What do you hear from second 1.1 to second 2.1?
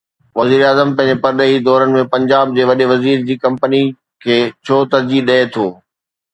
پرڏيهي دورن ۾